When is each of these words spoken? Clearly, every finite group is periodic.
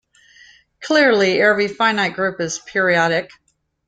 Clearly, 0.81 1.39
every 1.39 1.67
finite 1.67 2.15
group 2.15 2.41
is 2.41 2.57
periodic. 2.57 3.29